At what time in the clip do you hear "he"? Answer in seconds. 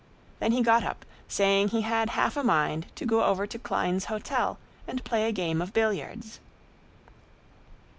0.51-0.63, 1.67-1.81